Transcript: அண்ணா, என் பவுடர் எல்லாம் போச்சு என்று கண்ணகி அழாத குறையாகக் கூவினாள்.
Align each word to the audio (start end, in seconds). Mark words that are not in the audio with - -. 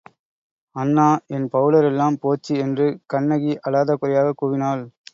அண்ணா, 0.75 1.05
என் 1.27 1.45
பவுடர் 1.49 1.83
எல்லாம் 1.83 2.19
போச்சு 2.19 2.55
என்று 2.57 2.87
கண்ணகி 3.07 3.59
அழாத 3.61 3.95
குறையாகக் 3.95 4.39
கூவினாள். 4.41 4.83